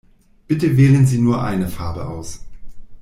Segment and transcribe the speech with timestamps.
[0.47, 2.43] Bitte wählen Sie nur eine Farbe aus.